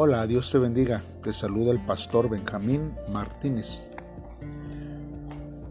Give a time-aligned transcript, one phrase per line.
[0.00, 1.02] Hola, Dios te bendiga.
[1.24, 3.88] Te saluda el pastor Benjamín Martínez.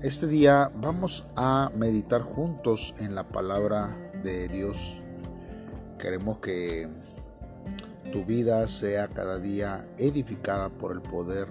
[0.02, 5.02] Este día vamos a meditar juntos en la palabra de Dios.
[5.98, 6.90] Queremos que
[8.12, 11.48] tu vida sea cada día edificada por el poder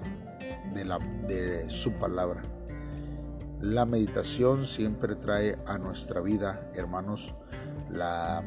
[0.75, 2.43] de, la, de su palabra.
[3.63, 7.35] La meditación siempre trae a nuestra vida, hermanos,
[7.91, 8.45] la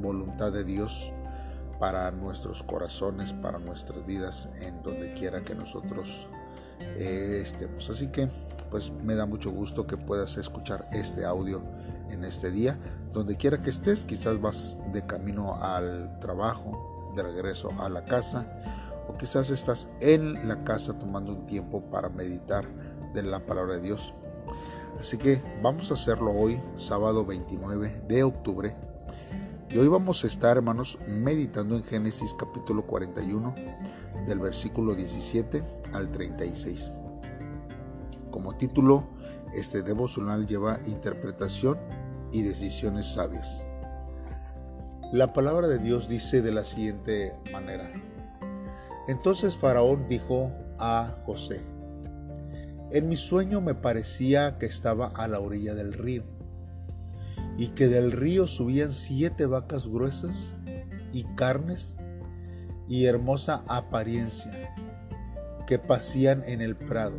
[0.00, 1.12] voluntad de Dios
[1.78, 6.28] para nuestros corazones, para nuestras vidas, en donde quiera que nosotros
[6.80, 7.88] eh, estemos.
[7.90, 8.28] Así que,
[8.70, 11.62] pues me da mucho gusto que puedas escuchar este audio
[12.10, 12.78] en este día,
[13.12, 18.46] donde quiera que estés, quizás vas de camino al trabajo, de regreso a la casa,
[19.08, 22.66] o quizás estás en la casa tomando un tiempo para meditar
[23.12, 24.12] de la palabra de Dios.
[24.98, 28.93] Así que vamos a hacerlo hoy, sábado 29 de octubre
[29.74, 33.52] y hoy vamos a estar, hermanos, meditando en Génesis capítulo 41,
[34.24, 36.90] del versículo 17 al 36.
[38.30, 39.08] Como título,
[39.52, 41.76] este devocional lleva interpretación
[42.30, 43.66] y decisiones sabias.
[45.12, 47.90] La palabra de Dios dice de la siguiente manera.
[49.08, 51.62] Entonces Faraón dijo a José,
[52.92, 56.33] en mi sueño me parecía que estaba a la orilla del río
[57.56, 60.56] y que del río subían siete vacas gruesas
[61.12, 61.96] y carnes
[62.88, 64.74] y hermosa apariencia
[65.66, 67.16] que pasían en el prado,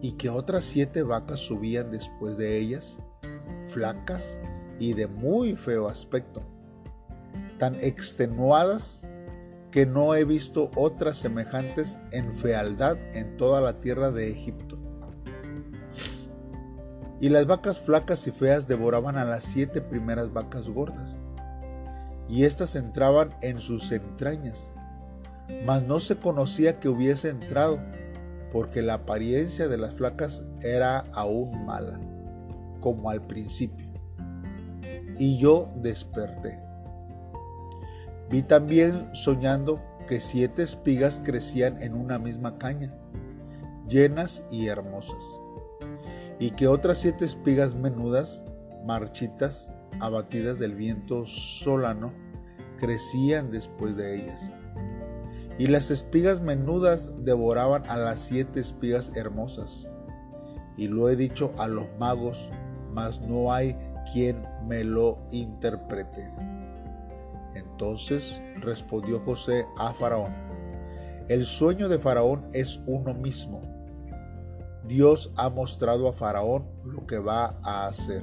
[0.00, 2.98] y que otras siete vacas subían después de ellas,
[3.64, 4.40] flacas
[4.78, 6.42] y de muy feo aspecto,
[7.58, 9.08] tan extenuadas
[9.70, 14.71] que no he visto otras semejantes en fealdad en toda la tierra de Egipto.
[17.22, 21.22] Y las vacas flacas y feas devoraban a las siete primeras vacas gordas,
[22.28, 24.72] y éstas entraban en sus entrañas.
[25.64, 27.78] Mas no se conocía que hubiese entrado,
[28.50, 32.00] porque la apariencia de las flacas era aún mala,
[32.80, 33.86] como al principio.
[35.16, 36.60] Y yo desperté.
[38.30, 42.92] Vi también soñando que siete espigas crecían en una misma caña,
[43.86, 45.38] llenas y hermosas
[46.42, 48.42] y que otras siete espigas menudas,
[48.84, 49.70] marchitas,
[50.00, 52.12] abatidas del viento solano,
[52.78, 54.50] crecían después de ellas.
[55.56, 59.88] Y las espigas menudas devoraban a las siete espigas hermosas.
[60.76, 62.50] Y lo he dicho a los magos,
[62.90, 63.78] mas no hay
[64.12, 66.28] quien me lo interprete.
[67.54, 70.34] Entonces respondió José a Faraón,
[71.28, 73.62] el sueño de Faraón es uno mismo
[74.86, 78.22] Dios ha mostrado a Faraón lo que va a hacer.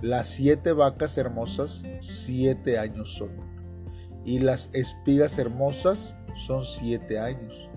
[0.00, 3.30] Las siete vacas hermosas, siete años son.
[4.24, 7.70] Y las espigas hermosas son siete años.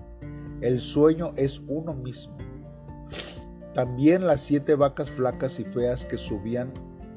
[0.60, 2.36] El sueño es uno mismo.
[3.74, 6.74] También las siete vacas flacas y feas que subían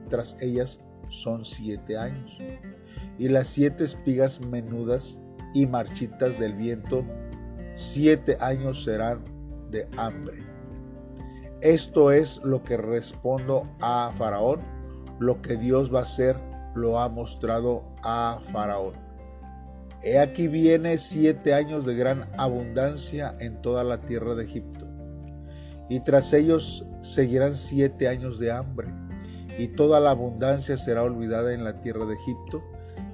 [0.09, 2.39] tras ellas son siete años.
[3.17, 5.19] Y las siete espigas menudas
[5.53, 7.05] y marchitas del viento,
[7.75, 9.34] siete años serán
[9.97, 10.43] hambre.
[11.61, 14.61] Esto es lo que respondo a Faraón.
[15.19, 16.37] Lo que Dios va a hacer
[16.75, 18.93] lo ha mostrado a Faraón.
[20.03, 24.87] He aquí viene siete años de gran abundancia en toda la tierra de Egipto.
[25.89, 28.87] Y tras ellos seguirán siete años de hambre.
[29.57, 32.63] Y toda la abundancia será olvidada en la tierra de Egipto.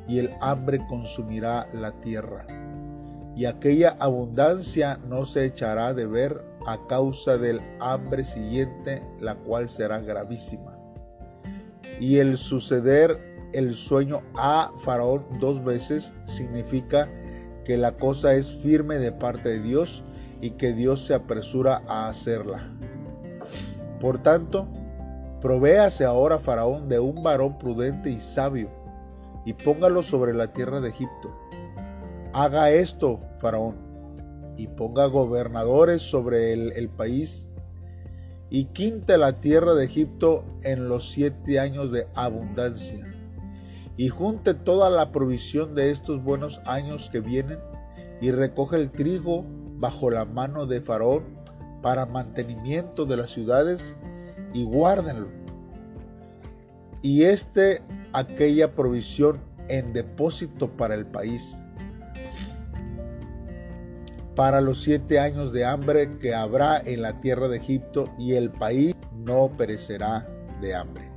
[0.07, 2.45] Y el hambre consumirá la tierra
[3.35, 9.69] y aquella abundancia no se echará de ver a causa del hambre siguiente, la cual
[9.69, 10.77] será gravísima.
[11.99, 17.09] Y el suceder el sueño a Faraón dos veces significa
[17.65, 20.03] que la cosa es firme de parte de Dios
[20.39, 22.71] y que Dios se apresura a hacerla.
[23.99, 24.67] Por tanto,
[25.41, 28.69] provéase ahora Faraón de un varón prudente y sabio,
[29.45, 31.35] y póngalo sobre la tierra de Egipto
[32.33, 33.75] Haga esto, Faraón,
[34.57, 37.47] y ponga gobernadores sobre el, país,
[38.49, 43.07] y quinte la tierra de Egipto en los siete años de abundancia,
[43.97, 47.59] y junte toda la provisión de estos buenos años que vienen,
[48.19, 49.45] y recoge el trigo
[49.79, 51.23] bajo la mano de Faraón
[51.81, 53.95] para mantenimiento de las ciudades,
[54.53, 55.29] y guárdenlo.
[57.01, 57.81] Y este
[58.13, 59.39] aquella provisión
[59.69, 61.60] en depósito para el país
[64.35, 68.49] para los siete años de hambre que habrá en la tierra de Egipto y el
[68.49, 70.27] país no perecerá
[70.61, 71.07] de hambre.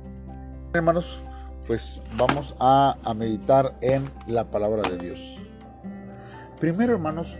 [0.73, 1.19] Hermanos,
[1.65, 5.19] pues vamos a, meditar en la palabra de Dios.
[6.59, 7.39] Primero, hermanos,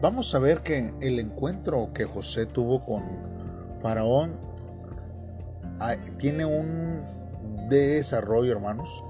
[0.00, 3.02] vamos a ver que el encuentro que José tuvo con
[3.80, 4.38] Faraón
[5.80, 7.02] ah, tiene un
[7.68, 9.04] desarrollo, hermanos,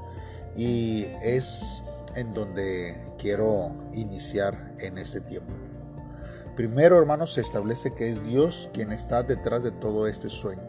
[0.56, 1.82] y es
[2.16, 5.69] en donde quiero iniciar en este tiempo.
[6.60, 10.60] Primero, hermanos, se establece que es Dios quien está detrás de todo este sueño.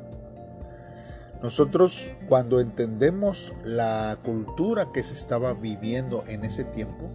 [1.44, 7.12] Nosotros cuando entendemos la cultura que se estaba viviendo en ese tiempo,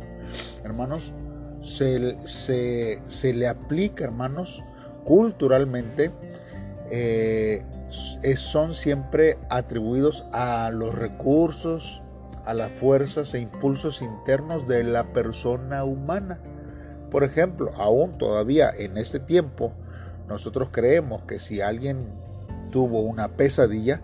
[0.62, 1.14] hermanos,
[1.62, 4.62] se, le aplica, hermanos,
[5.06, 6.10] culturalmente,
[6.90, 7.64] eh,
[8.34, 12.02] son siempre atribuidos a los recursos,
[12.44, 16.38] a las fuerzas e impulsos internos de la persona humana.
[17.16, 19.72] Por ejemplo, aún todavía en este tiempo,
[20.28, 22.12] nosotros creemos que si alguien
[22.70, 24.02] tuvo una pesadilla,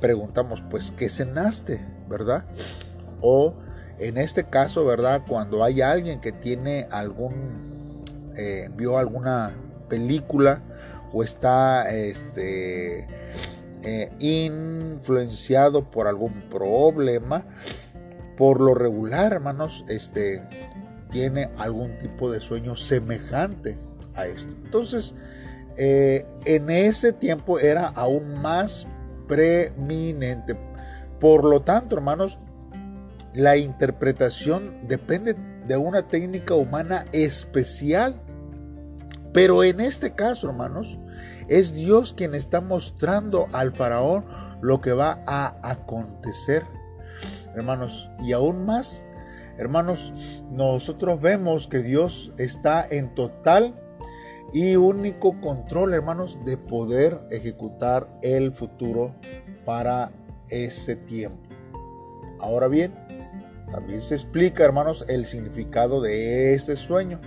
[0.00, 1.84] preguntamos, pues, ¿qué cenaste?
[2.08, 2.44] ¿Verdad?
[3.20, 3.54] O
[3.98, 5.22] en este caso, ¿verdad?
[5.28, 8.04] Cuando hay alguien que tiene algún,
[8.36, 9.56] eh, vio alguna
[9.88, 10.62] película
[11.12, 13.08] o está este,
[13.82, 17.46] eh, influenciado por algún problema,
[18.36, 20.40] por lo regular, hermanos, este,
[21.14, 23.76] tiene algún tipo de sueño semejante
[24.16, 24.52] a esto.
[24.64, 25.14] Entonces,
[25.76, 28.88] eh, en ese tiempo era aún más
[29.28, 30.58] preeminente.
[31.20, 32.40] Por lo tanto, hermanos,
[33.32, 35.36] la interpretación depende
[35.68, 38.20] de una técnica humana especial.
[39.32, 40.98] Pero en este caso, hermanos,
[41.46, 44.24] es Dios quien está mostrando al faraón
[44.62, 46.64] lo que va a acontecer.
[47.54, 49.04] Hermanos, y aún más,
[49.58, 53.74] hermanos, nosotros vemos que Dios está en total
[54.52, 59.14] y único control, hermanos, de poder ejecutar el futuro
[59.64, 60.12] para
[60.48, 61.48] ese tiempo.
[62.38, 62.94] Ahora bien,
[63.70, 67.20] también se explica, hermanos, el significado de este sueño.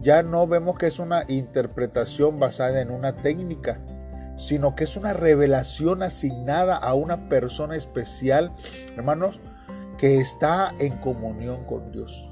[0.00, 3.80] Ya no vemos que es una interpretación basada en una técnica,
[4.36, 8.54] sino que es una revelación asignada a una persona especial,
[8.96, 9.40] hermanos,
[9.98, 12.30] que está en comunión con Dios.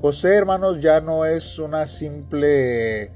[0.00, 3.12] José, hermanos, ya no es una simple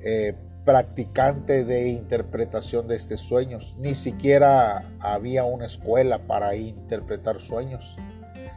[0.00, 0.34] eh,
[0.64, 3.76] practicante de interpretación de estos sueños.
[3.78, 7.96] Ni siquiera había una escuela para interpretar sueños.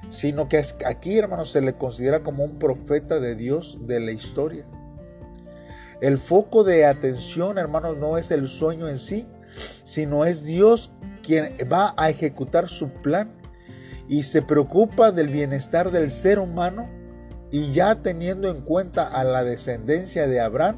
[0.09, 4.65] Sino que aquí, hermanos, se le considera como un profeta de Dios de la historia.
[5.99, 9.27] El foco de atención, hermanos, no es el sueño en sí,
[9.83, 13.36] sino es Dios quien va a ejecutar su plan
[14.07, 16.89] y se preocupa del bienestar del ser humano
[17.51, 20.77] y ya teniendo en cuenta a la descendencia de Abraham,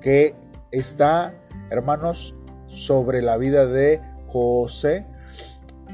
[0.00, 0.34] que
[0.70, 1.34] está,
[1.70, 2.34] hermanos,
[2.66, 5.06] sobre la vida de José,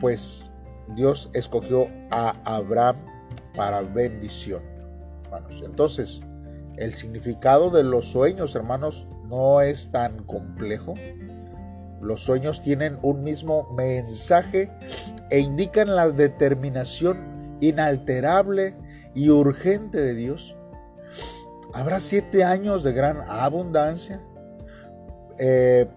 [0.01, 0.51] pues
[0.95, 2.97] Dios escogió a Abraham
[3.55, 4.63] para bendición.
[5.25, 5.63] Hermanos.
[5.65, 6.23] Entonces,
[6.77, 10.95] el significado de los sueños, hermanos, no es tan complejo.
[12.01, 14.71] Los sueños tienen un mismo mensaje
[15.32, 18.76] e indican la determinación inalterable
[19.14, 20.55] y urgente de Dios.
[21.73, 24.20] Habrá siete años de gran abundancia,
[25.38, 25.88] eh,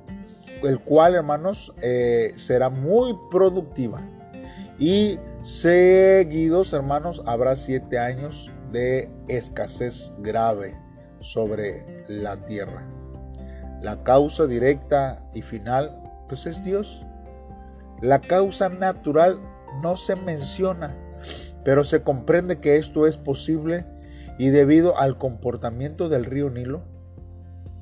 [0.64, 4.02] el cual, hermanos, eh, será muy productiva.
[4.80, 10.80] Y seguidos, hermanos, habrá siete años de escasez grave
[11.20, 12.88] sobre la tierra.
[13.82, 17.06] La causa directa y final, pues es Dios.
[18.02, 19.40] La causa natural
[19.82, 20.96] no se menciona,
[21.64, 23.86] pero se comprende que esto es posible
[24.38, 26.84] y debido al comportamiento del río Nilo,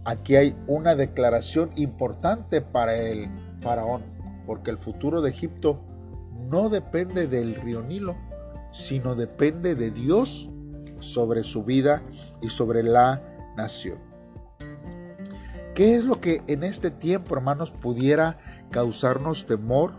[0.05, 3.29] aquí hay una declaración importante para el
[3.59, 4.03] faraón,
[4.45, 5.83] porque el futuro de Egipto
[6.49, 8.15] no depende del río Nilo,
[8.71, 10.49] sino depende de Dios
[10.99, 12.03] sobre su vida
[12.41, 13.21] y sobre la
[13.57, 13.97] nación.
[15.75, 18.37] ¿Qué es lo que en este tiempo, hermanos, pudiera
[18.69, 19.93] causarnos temor,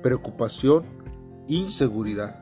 [0.00, 0.84] preocupación,
[1.48, 2.38] inseguridad?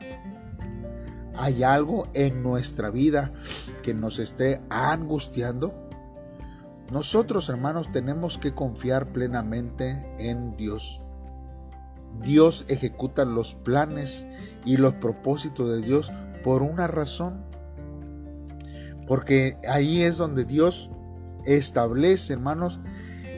[1.35, 3.33] ¿Hay algo en nuestra vida
[3.81, 5.73] que nos esté angustiando?
[6.91, 11.01] Nosotros, hermanos, tenemos que confiar plenamente en Dios.
[12.21, 14.27] Dios ejecuta los planes
[14.65, 16.11] y los propósitos de Dios
[16.43, 17.43] por una razón.
[19.07, 20.91] Porque ahí es donde Dios
[21.47, 22.79] establece, hermanos,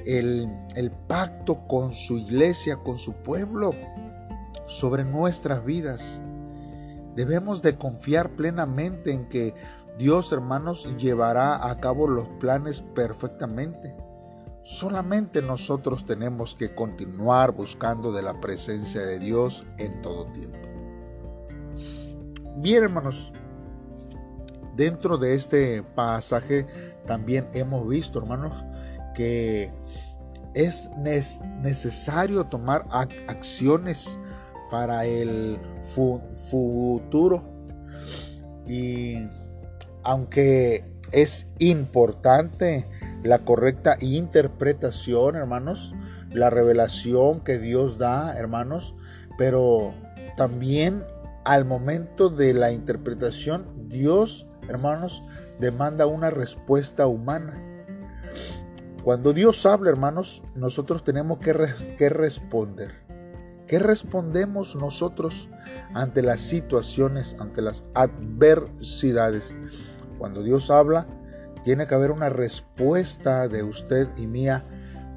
[0.05, 3.73] el, el, pacto con su iglesia, con su pueblo,
[4.65, 6.21] sobre nuestras vidas.
[7.15, 9.53] Debemos de confiar plenamente en que
[9.97, 13.95] Dios, hermanos, llevará a cabo los planes perfectamente.
[14.63, 20.59] Solamente nosotros tenemos que continuar buscando de la presencia de Dios en todo tiempo.
[22.57, 23.33] Bien, hermanos,
[24.79, 26.65] dentro de este pasaje
[27.05, 28.53] también hemos visto, hermanos,
[29.13, 29.73] que
[30.53, 30.89] es
[31.61, 32.85] necesario tomar
[33.27, 34.17] acciones
[34.71, 37.43] para el futuro.
[38.65, 39.27] Y
[40.03, 42.87] aunque es importante
[43.21, 45.93] la correcta interpretación, hermanos,
[46.31, 48.95] la revelación que Dios da, hermanos,
[49.37, 49.93] pero
[50.37, 51.03] también
[51.43, 55.23] al momento de la interpretación, Dios, hermanos,
[55.59, 57.61] demanda una respuesta humana.
[59.03, 61.55] Cuando Dios habla, hermanos, nosotros tenemos que,
[61.97, 62.93] que responder.
[63.67, 65.49] ¿Qué respondemos nosotros
[65.93, 69.53] ante las situaciones, ante las adversidades?
[70.17, 71.07] Cuando Dios habla,
[71.63, 74.63] tiene que haber una respuesta de usted y mía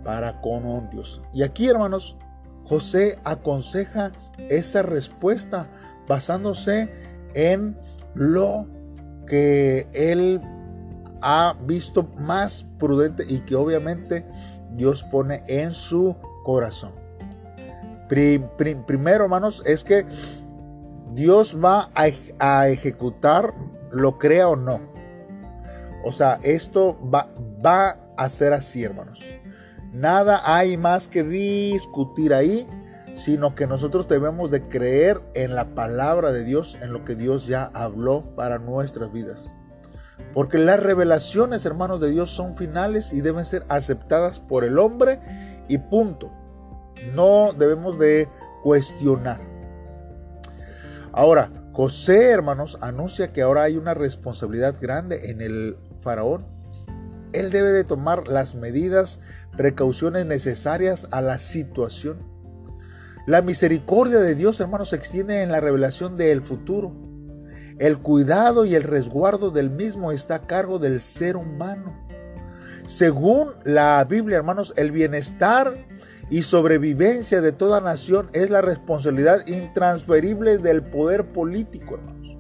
[0.05, 1.23] para con Dios.
[1.33, 2.17] Y aquí, hermanos,
[2.65, 4.13] José aconseja
[4.51, 5.69] esa respuesta
[6.07, 6.91] basándose
[7.35, 7.79] en
[8.15, 8.67] lo
[9.27, 10.41] que él
[11.23, 14.27] ha visto más prudente y que obviamente
[14.73, 16.93] Dios pone en su corazón.
[18.09, 20.07] primero, hermanos, es que
[21.15, 23.55] Dios va a, ejecutar,
[23.91, 24.81] lo crea o no.
[26.05, 29.33] O sea, esto va a ser así, hermanos.
[29.93, 32.67] Nada hay más que discutir ahí,
[33.15, 37.47] sino que nosotros debemos de creer en la palabra de Dios, en lo que Dios
[37.47, 39.53] ya habló para nuestras vidas.
[40.35, 45.21] Porque las revelaciones, hermanos de Dios, son finales y deben ser aceptadas por el hombre
[45.69, 46.31] y punto.
[47.15, 48.29] No debemos de
[48.63, 49.41] cuestionar.
[51.13, 56.53] Ahora, José, hermanos, anuncia que ahora hay una responsabilidad grande en el faraón
[57.33, 59.19] él debe de tomar las medidas,
[59.57, 62.19] precauciones necesarias a la situación.
[63.25, 66.93] La misericordia de Dios, hermanos, se extiende en la revelación del futuro.
[67.79, 72.05] El cuidado y el resguardo del mismo está a cargo del ser humano.
[72.85, 75.87] Según la Biblia, hermanos, el bienestar
[76.31, 82.37] y sobrevivencia de toda nación es la responsabilidad intransferible del poder político, hermanos.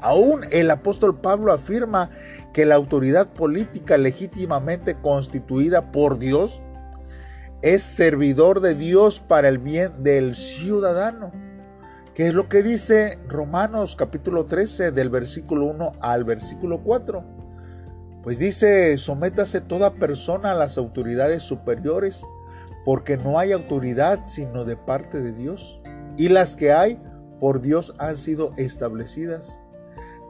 [0.00, 2.10] Aún el apóstol Pablo afirma
[2.52, 6.60] que la autoridad política legítimamente constituida por Dios
[7.62, 11.32] es servidor de Dios para el bien del ciudadano.
[12.14, 17.24] Que es lo que dice Romanos capítulo 13 del versículo 1 al versículo 4.
[18.22, 22.24] Pues dice, sométase toda persona a las autoridades superiores,
[22.84, 25.80] porque no hay autoridad sino de parte de Dios.
[26.16, 27.00] Y las que hay
[27.40, 29.60] por Dios han sido establecidas.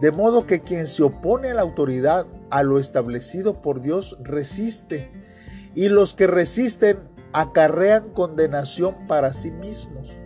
[0.00, 5.10] De modo que quien se opone a la autoridad, a lo establecido por Dios, resiste.
[5.74, 6.98] Y los que resisten
[7.32, 10.18] acarrean condenación para sí mismos.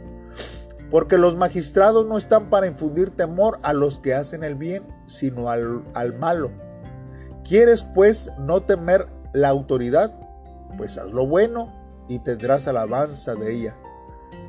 [0.90, 5.48] Porque los magistrados no están para infundir temor a los que hacen el bien, sino
[5.48, 6.50] al, al malo.
[7.44, 10.14] ¿Quieres pues no temer la autoridad?
[10.76, 11.72] Pues haz lo bueno
[12.08, 13.76] y tendrás alabanza de ella,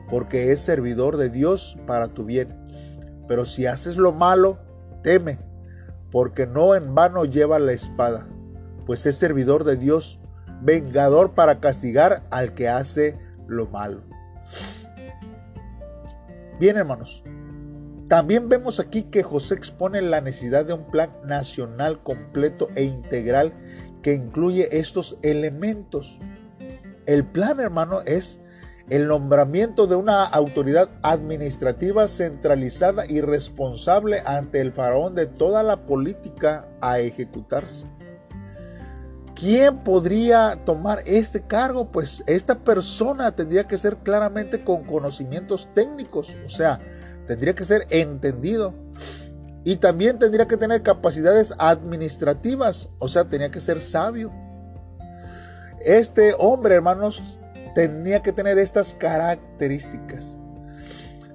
[0.09, 2.57] porque es servidor de Dios para tu bien.
[3.27, 4.59] Pero si haces lo malo,
[5.01, 5.39] teme,
[6.11, 8.27] porque no en vano lleva la espada,
[8.85, 10.19] pues es servidor de Dios,
[10.63, 13.17] vengador para castigar al que hace
[13.47, 14.03] lo malo.
[16.59, 17.23] Bien, hermanos,
[18.07, 23.53] también vemos aquí que José expone la necesidad de un plan nacional completo e integral
[24.01, 26.19] que incluye estos elementos.
[27.05, 28.39] El plan, hermano, es
[28.89, 35.85] el nombramiento de una autoridad administrativa centralizada y responsable ante el faraón de toda la
[35.85, 37.87] política a ejecutarse.
[39.43, 41.91] ¿Quién podría tomar este cargo?
[41.91, 46.79] Pues esta persona tendría que ser claramente con conocimientos técnicos, o sea,
[47.27, 48.73] tendría que ser entendido.
[49.65, 54.31] Y también tendría que tener capacidades administrativas, o sea, tenía que ser sabio.
[55.81, 57.37] Este hombre, hermanos,
[57.75, 60.37] tenía que tener estas características.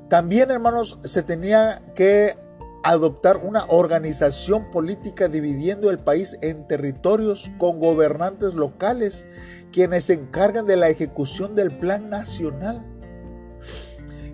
[0.09, 2.39] También, hermanos, se tenía que
[2.85, 9.27] adoptar una organización política dividiendo el país en territorios con gobernantes locales,
[9.73, 12.85] quienes se encargan de la ejecución del plan nacional.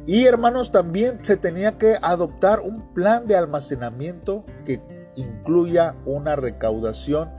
[0.07, 4.83] Y hermanos, también se tenía que adoptar un plan de almacenamiento que
[5.17, 7.31] incluya una recaudación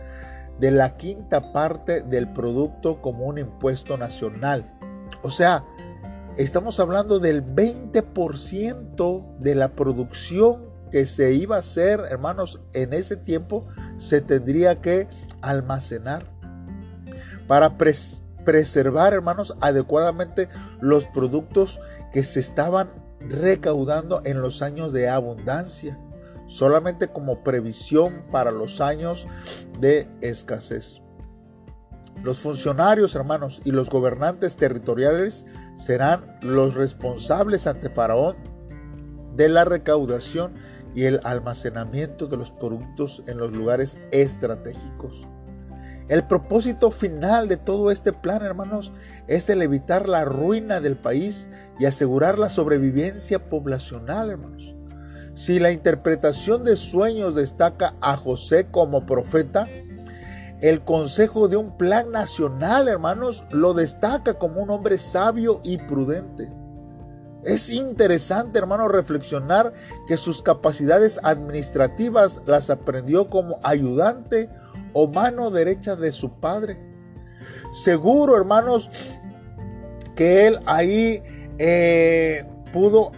[0.60, 4.78] de la quinta parte del producto como un impuesto nacional.
[5.22, 5.64] O sea,
[6.38, 13.18] estamos hablando del 20% de la producción que se iba a hacer, hermanos, en ese
[13.18, 15.10] tiempo se tendría que
[15.42, 16.32] almacenar
[17.50, 20.48] para preservar, hermanos, adecuadamente
[20.80, 21.82] los productos
[22.14, 22.88] que se estaban
[23.20, 26.00] recaudando en los años de abundancia.
[26.48, 29.28] solamente como previsión para los años
[29.82, 31.02] de escasez.
[32.24, 38.38] Los funcionarios, hermanos, y los gobernantes territoriales serán los responsables ante Faraón
[39.36, 40.54] de la recaudación
[40.96, 45.28] y el almacenamiento de los productos en los lugares estratégicos.
[46.08, 48.94] El propósito final de todo este plan, hermanos,
[49.28, 51.50] es el evitar la ruina del país
[51.80, 54.76] y asegurar la sobrevivencia poblacional, hermanos.
[55.34, 59.68] Si la interpretación de sueños destaca a José como profeta,
[60.62, 66.50] el consejo de un plan nacional, hermanos, lo destaca como un hombre sabio y prudente.
[67.46, 69.72] Es interesante, hermano, reflexionar
[70.08, 74.50] que sus capacidades administrativas las aprendió como ayudante
[74.94, 76.80] o mano derecha de su padre.
[77.72, 78.90] Seguro, hermanos,
[80.16, 81.22] que él ahí
[81.60, 83.12] eh, pudo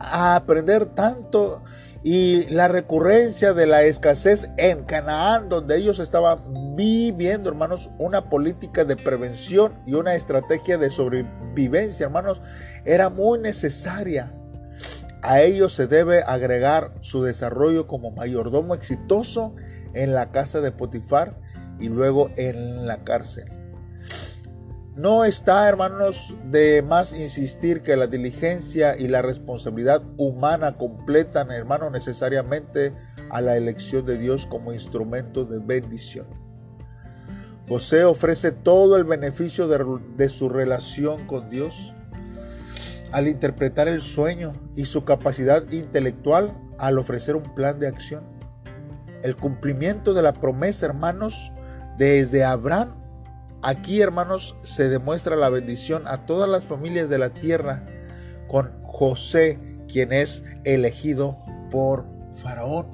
[0.00, 1.62] aprender tanto
[2.06, 8.84] y la recurrencia de la escasez en Canaán, donde ellos estaban viviendo, hermanos, una política
[8.84, 12.42] de prevención y una estrategia de sobrevivencia, hermanos,
[12.84, 14.34] era muy necesaria.
[15.22, 19.54] A ellos se debe agregar su desarrollo como mayordomo exitoso
[19.94, 21.40] en la casa de Potifar
[21.80, 23.50] y luego en la cárcel.
[24.96, 31.90] No está, hermanos, de más insistir que la diligencia y la responsabilidad humana completan, hermano,
[31.90, 32.94] necesariamente
[33.28, 36.26] a la elección de Dios como instrumento de bendición.
[37.68, 39.84] José ofrece todo el beneficio de,
[40.16, 41.92] de, su relación con Dios
[43.10, 48.22] al interpretar el sueño y su capacidad intelectual al ofrecer un plan de acción.
[49.24, 51.52] El cumplimiento de la promesa, hermanos,
[51.98, 53.03] desde Abraham
[53.66, 57.86] Aquí, hermanos, se demuestra la bendición a todas las familias de la tierra
[58.46, 61.38] con José, quien es elegido
[61.70, 62.04] por
[62.34, 62.88] Faraón.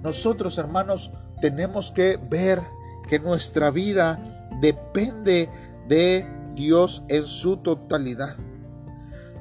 [0.00, 2.62] Nosotros, hermanos, tenemos que ver
[3.08, 4.22] que nuestra vida
[4.60, 5.50] depende
[5.88, 8.36] de Dios en su totalidad.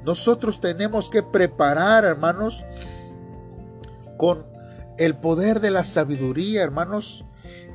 [0.04, 2.66] Nosotros tenemos que preparar, hermanos,
[4.18, 4.48] con
[4.98, 7.24] el poder de la sabiduría, hermanos,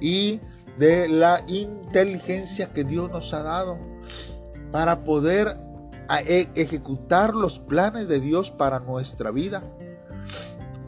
[0.00, 0.40] y
[0.78, 3.78] de la inteligencia que Dios nos ha dado
[4.70, 5.58] para poder
[6.26, 9.62] e, ejecutar los planes de Dios para nuestra vida.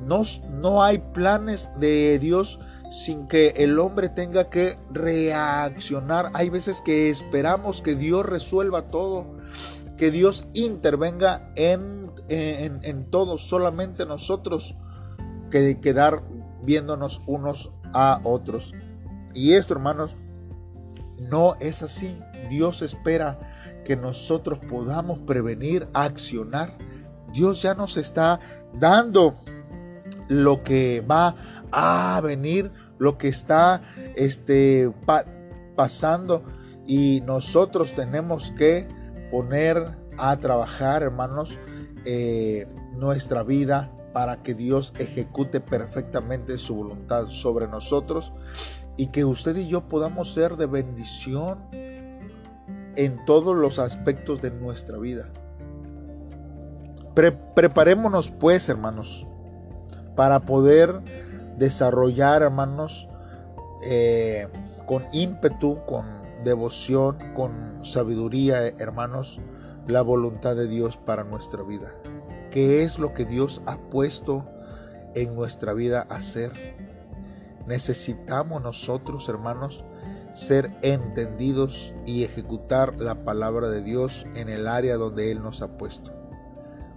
[0.06, 2.58] No, no hay planes de Dios
[2.90, 6.30] sin que el hombre tenga que reaccionar.
[6.34, 9.36] Hay veces que esperamos que Dios resuelva todo,
[9.96, 14.74] que Dios intervenga en, en, en todo, solamente nosotros
[15.50, 16.22] que quedar
[16.62, 18.72] viéndonos unos a otros.
[19.34, 20.14] Y esto, hermanos,
[21.18, 22.18] no es así.
[22.48, 23.38] Dios espera
[23.84, 26.76] que nosotros podamos prevenir, accionar.
[27.32, 28.40] Dios ya nos está
[28.74, 29.36] dando
[30.28, 31.34] lo que va
[31.70, 33.82] a venir, lo que está
[34.16, 34.92] este,
[35.76, 36.42] pasando.
[36.86, 38.88] Y nosotros tenemos que
[39.30, 41.58] poner a trabajar, hermanos,
[42.04, 42.66] eh,
[42.96, 48.32] nuestra vida para que Dios ejecute perfectamente su voluntad sobre nosotros
[48.96, 51.58] y que usted y yo podamos ser de bendición
[52.96, 55.28] en todos los aspectos de nuestra vida.
[57.14, 59.26] preparémonos pues, hermanos,
[60.16, 61.00] para poder
[61.56, 63.08] desarrollar, hermanos,
[63.84, 64.48] eh,
[64.86, 66.04] con ímpetu, con
[66.44, 69.40] devoción, con sabiduría, hermanos,
[69.86, 71.92] la voluntad de Dios para nuestra vida.
[72.50, 74.46] ¿Qué es lo que Dios ha puesto
[75.14, 76.52] en nuestra vida a hacer?
[77.66, 79.84] Necesitamos nosotros, hermanos,
[80.32, 85.76] ser entendidos y ejecutar la palabra de Dios en el área donde Él nos ha
[85.76, 86.12] puesto.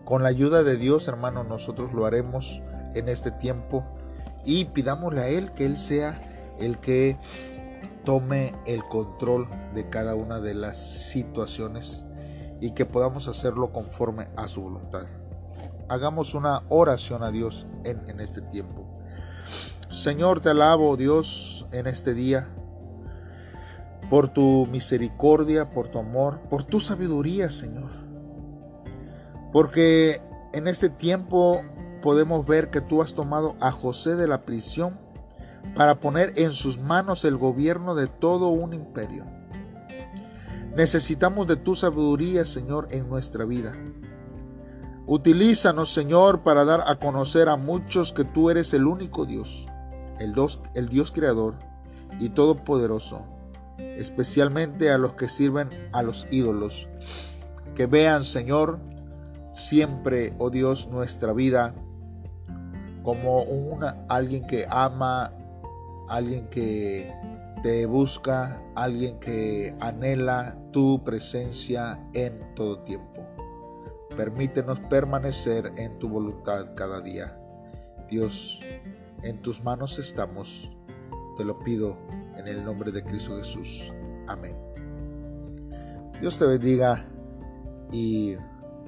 [0.06, 2.62] Con la ayuda de Dios, hermanos, nosotros lo haremos
[2.94, 3.86] en este tiempo
[4.46, 6.20] y pidámosle a Él que Él sea
[6.60, 7.18] el que
[8.04, 12.04] tome el control de cada una de las situaciones
[12.60, 15.06] y que podamos hacerlo conforme a su voluntad.
[15.90, 18.83] Hagamos una oración a Dios en, este tiempo.
[19.94, 22.50] Señor, te alabo, Dios, en este día,
[24.10, 27.92] por tu misericordia, por tu amor, por tu sabiduría, Señor.
[29.52, 30.20] Porque
[30.52, 31.62] en este tiempo
[32.02, 35.00] podemos ver que tú has tomado a José de la prisión
[35.76, 39.26] para poner en sus manos el gobierno de todo un imperio.
[40.76, 43.76] Necesitamos de tu sabiduría, Señor, en nuestra vida.
[45.06, 49.68] Utilízanos, Señor, para dar a conocer a muchos que tú eres el único Dios
[50.20, 51.56] el Dios, el Dios creador
[52.20, 53.26] y todopoderoso,
[53.78, 56.88] especialmente a los que sirven a los ídolos.
[57.76, 58.80] Que vean, Señor,
[59.54, 61.74] siempre, oh Dios, nuestra vida
[63.04, 65.34] como una, alguien que ama,
[66.08, 67.14] alguien que
[67.62, 73.26] te busca, alguien que anhela tu presencia en todo tiempo.
[74.16, 77.38] Permítenos permanecer en tu voluntad cada día.
[78.10, 78.62] Dios,
[79.24, 80.72] en tus manos estamos.
[81.38, 81.98] Te lo pido
[82.38, 83.92] en el nombre de Cristo Jesús.
[84.28, 84.56] Amén.
[86.20, 87.06] Dios te bendiga
[87.92, 88.36] y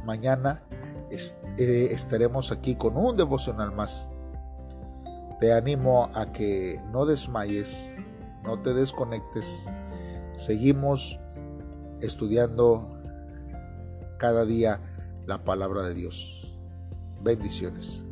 [0.05, 0.63] mañana
[1.09, 4.09] eh, estaremos aquí con un devocional más.
[5.39, 7.93] Te animo a que no desmayes,
[8.43, 9.67] no te desconectes.
[10.37, 11.19] Seguimos
[11.99, 13.01] estudiando
[14.17, 14.79] cada día
[15.25, 16.57] la palabra de Dios.
[17.21, 18.04] Bendiciones.